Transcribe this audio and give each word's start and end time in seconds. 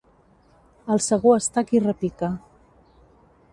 Al 0.95 1.01
segur 1.09 1.35
està 1.41 1.65
qui 1.73 1.83
repica. 1.85 2.33